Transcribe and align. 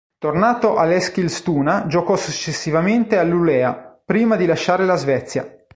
Tornato 0.17 0.77
all'Eskilstuna, 0.77 1.85
giocò 1.85 2.15
successivamente 2.15 3.19
al 3.19 3.27
Luleå, 3.29 4.01
prima 4.03 4.35
di 4.35 4.47
lasciare 4.47 4.83
la 4.83 4.95
Svezia. 4.95 5.55